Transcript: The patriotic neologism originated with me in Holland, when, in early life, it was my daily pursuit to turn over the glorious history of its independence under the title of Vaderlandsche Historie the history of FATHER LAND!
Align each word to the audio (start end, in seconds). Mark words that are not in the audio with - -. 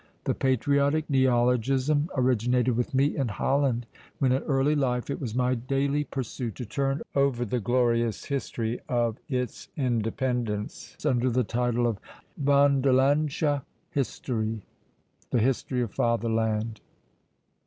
The 0.23 0.33
patriotic 0.33 1.07
neologism 1.11 2.09
originated 2.15 2.75
with 2.75 2.91
me 2.95 3.15
in 3.15 3.27
Holland, 3.27 3.85
when, 4.17 4.31
in 4.31 4.41
early 4.45 4.73
life, 4.75 5.11
it 5.11 5.21
was 5.21 5.35
my 5.35 5.53
daily 5.53 6.05
pursuit 6.05 6.55
to 6.55 6.65
turn 6.65 7.03
over 7.13 7.45
the 7.45 7.59
glorious 7.59 8.25
history 8.25 8.79
of 8.89 9.19
its 9.29 9.67
independence 9.77 10.97
under 11.05 11.29
the 11.29 11.43
title 11.43 11.85
of 11.85 11.99
Vaderlandsche 12.35 13.61
Historie 13.91 14.63
the 15.29 15.37
history 15.39 15.83
of 15.83 15.93
FATHER 15.93 16.31
LAND! 16.31 16.81